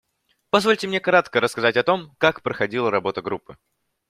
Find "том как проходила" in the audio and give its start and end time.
1.83-2.89